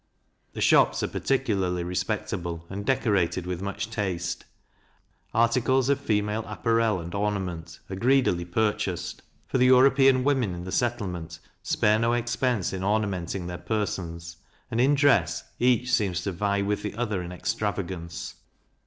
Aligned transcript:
The 0.53 0.61
shops 0.61 1.03
are 1.03 1.07
particularly 1.07 1.83
respectable, 1.83 2.65
and 2.71 2.83
decorated 2.87 3.45
with 3.45 3.61
much 3.61 3.91
taste. 3.91 4.45
Articles 5.31 5.89
of 5.89 5.99
female 5.99 6.43
apparel 6.47 6.99
and 6.99 7.13
ornament 7.13 7.77
are 7.87 7.95
greedily 7.95 8.43
purchased; 8.45 9.21
for 9.45 9.59
the 9.59 9.67
European 9.67 10.23
women 10.23 10.55
in 10.55 10.63
the 10.63 10.71
settlement 10.71 11.39
spare 11.61 11.99
no 11.99 12.13
expense 12.13 12.73
in 12.73 12.83
ornamenting 12.83 13.45
their 13.45 13.59
persons, 13.59 14.37
and 14.71 14.81
in 14.81 14.95
dress, 14.95 15.43
each 15.59 15.91
seems 15.91 16.21
to 16.23 16.31
vie 16.31 16.63
with 16.63 16.81
the 16.81 16.95
other 16.95 17.21
in 17.21 17.31
extravagance. 17.31 18.33